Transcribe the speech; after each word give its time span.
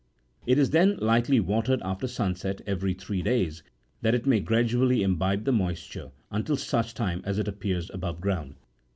It 0.47 0.57
is 0.57 0.71
then 0.71 0.97
lightly 0.97 1.39
watered 1.39 1.79
after 1.83 2.07
sunset 2.07 2.61
every 2.65 2.95
three 2.95 3.21
days, 3.21 3.61
that 4.01 4.15
it 4.15 4.25
may 4.25 4.39
gradually 4.39 5.03
imbibe 5.03 5.43
the 5.45 5.51
moisture 5.51 6.09
until 6.31 6.57
such 6.57 6.95
time 6.95 7.21
as 7.23 7.37
it 7.37 7.47
appears 7.47 7.91
above 7.93 8.19
ground. 8.19 8.55